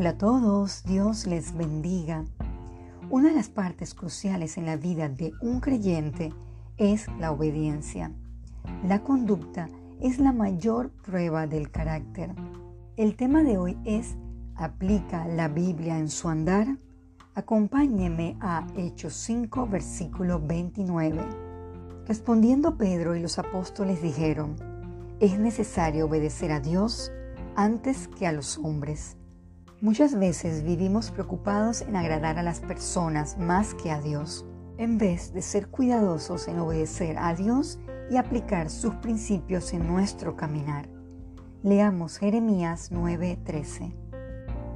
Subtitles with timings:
[0.00, 2.24] Hola a todos, Dios les bendiga.
[3.10, 6.32] Una de las partes cruciales en la vida de un creyente
[6.76, 8.12] es la obediencia.
[8.86, 9.68] La conducta
[10.00, 12.32] es la mayor prueba del carácter.
[12.96, 14.14] El tema de hoy es
[14.54, 16.78] ¿Aplica la Biblia en su andar?
[17.34, 21.26] Acompáñeme a Hechos 5, versículo 29.
[22.06, 24.54] Respondiendo Pedro y los apóstoles dijeron,
[25.18, 27.10] es necesario obedecer a Dios
[27.56, 29.16] antes que a los hombres
[29.80, 34.44] Muchas veces vivimos preocupados en agradar a las personas más que a Dios,
[34.76, 37.78] en vez de ser cuidadosos en obedecer a Dios
[38.10, 40.88] y aplicar sus principios en nuestro caminar.
[41.62, 43.94] Leamos Jeremías 9:13.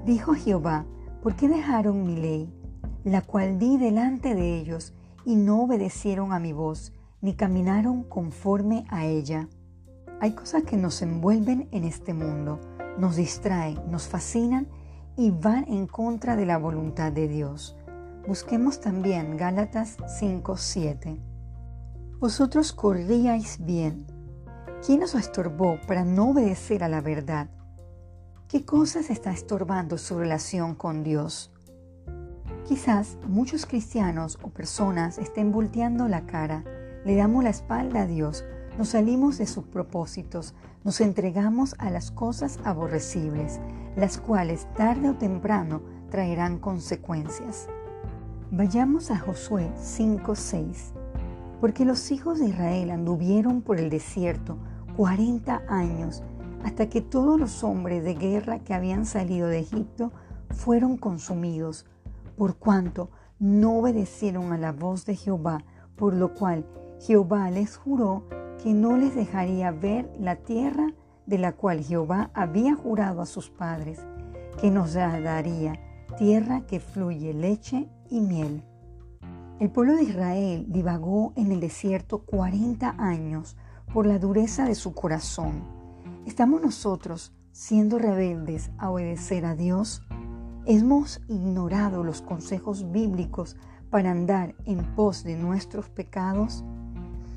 [0.07, 0.87] Dijo Jehová,
[1.21, 2.55] ¿por qué dejaron mi ley,
[3.02, 8.84] la cual di delante de ellos, y no obedecieron a mi voz, ni caminaron conforme
[8.88, 9.48] a ella?
[10.21, 12.60] Hay cosas que nos envuelven en este mundo,
[12.98, 14.69] nos distraen, nos fascinan
[15.16, 17.77] y van en contra de la voluntad de Dios.
[18.27, 21.21] Busquemos también Gálatas 5:7.
[22.19, 24.07] Vosotros corríais bien.
[24.85, 27.49] ¿Quién os estorbó para no obedecer a la verdad?
[28.49, 31.52] ¿Qué cosas está estorbando su relación con Dios?
[32.69, 36.65] Quizás muchos cristianos o personas estén volteando la cara,
[37.04, 38.45] le damos la espalda a Dios,
[38.78, 43.60] nos salimos de sus propósitos, nos entregamos a las cosas aborrecibles,
[43.96, 47.68] las cuales tarde o temprano traerán consecuencias.
[48.51, 50.92] Vayamos a Josué 5:6.
[51.60, 54.59] Porque los hijos de Israel anduvieron por el desierto
[54.96, 56.23] 40 años
[56.64, 60.12] hasta que todos los hombres de guerra que habían salido de Egipto
[60.51, 61.86] fueron consumidos,
[62.36, 65.64] por cuanto no obedecieron a la voz de Jehová,
[65.97, 66.66] por lo cual
[67.00, 68.25] Jehová les juró
[68.62, 70.93] que no les dejaría ver la tierra
[71.27, 74.00] de la cual Jehová había jurado a sus padres,
[74.60, 75.81] que nos daría
[76.16, 78.62] tierra que fluye leche y miel.
[79.59, 83.56] El pueblo de Israel divagó en el desierto 40 años
[83.92, 85.65] por la dureza de su corazón.
[86.26, 90.03] ¿Estamos nosotros siendo rebeldes a obedecer a Dios?
[90.66, 93.56] ¿Hemos ignorado los consejos bíblicos
[93.91, 96.65] para andar en pos de nuestros pecados?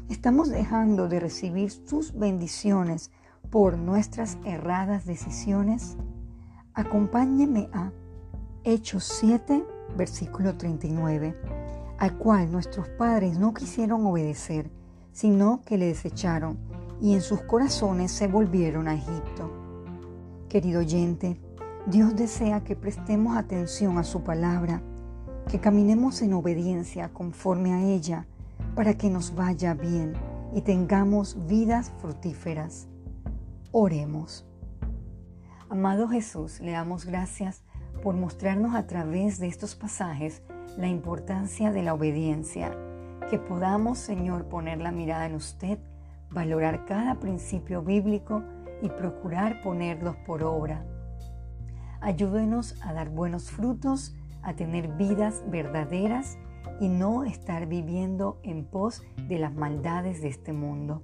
[0.10, 3.10] Estamos dejando de recibir sus bendiciones
[3.50, 5.98] por nuestras erradas decisiones.
[6.76, 7.92] Acompáñeme a
[8.64, 9.66] Hechos 7,
[9.98, 11.36] versículo 39,
[11.98, 14.70] al cual nuestros padres no quisieron obedecer,
[15.12, 16.60] sino que le desecharon
[17.02, 19.52] y en sus corazones se volvieron a Egipto.
[20.50, 21.42] Querido oyente,
[21.88, 24.84] Dios desea que prestemos atención a su palabra,
[25.50, 28.28] que caminemos en obediencia conforme a ella,
[28.76, 30.14] para que nos vaya bien
[30.54, 32.88] y tengamos vidas fructíferas.
[33.72, 34.46] Oremos.
[35.70, 37.64] Amado Jesús, le damos gracias
[38.04, 40.44] por mostrarnos a través de estos pasajes
[40.78, 42.76] la importancia de la obediencia,
[43.30, 45.80] que podamos, Señor, poner la mirada en usted,
[46.30, 48.44] valorar cada principio bíblico
[48.82, 50.86] y procurar ponerlos por obra.
[52.02, 56.38] Ayúdenos a dar buenos frutos, a tener vidas verdaderas
[56.80, 61.04] y no estar viviendo en pos de las maldades de este mundo.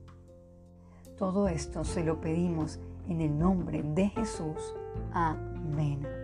[1.17, 4.75] Todo esto se lo pedimos en el nombre de Jesús.
[5.13, 6.20] Amén.